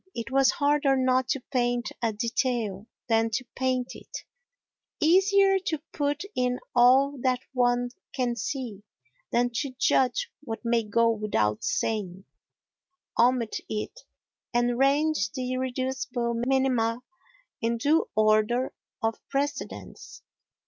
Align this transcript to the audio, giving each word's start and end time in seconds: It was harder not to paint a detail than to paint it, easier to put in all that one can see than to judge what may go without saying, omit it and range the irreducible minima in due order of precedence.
It 0.15 0.31
was 0.31 0.49
harder 0.49 0.97
not 0.97 1.27
to 1.27 1.39
paint 1.39 1.91
a 2.01 2.11
detail 2.11 2.87
than 3.07 3.29
to 3.29 3.45
paint 3.55 3.91
it, 3.95 4.23
easier 4.99 5.59
to 5.67 5.77
put 5.93 6.23
in 6.35 6.59
all 6.75 7.19
that 7.21 7.41
one 7.53 7.91
can 8.11 8.35
see 8.35 8.81
than 9.31 9.51
to 9.51 9.75
judge 9.77 10.31
what 10.41 10.65
may 10.65 10.81
go 10.81 11.11
without 11.11 11.63
saying, 11.63 12.25
omit 13.19 13.57
it 13.69 13.99
and 14.55 14.79
range 14.79 15.33
the 15.33 15.53
irreducible 15.53 16.33
minima 16.47 17.03
in 17.61 17.77
due 17.77 18.09
order 18.15 18.73
of 19.03 19.19
precedence. 19.29 20.23